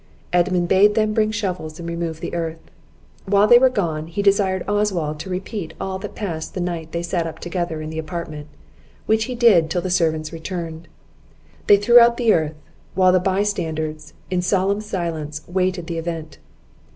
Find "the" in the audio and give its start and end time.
2.21-2.33, 6.55-6.59, 9.83-9.91, 12.17-12.33, 13.11-13.19, 15.85-15.99